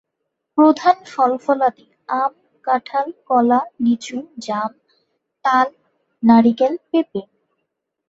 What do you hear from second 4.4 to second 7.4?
জাম, তাল, নারিকেল, পেঁপে।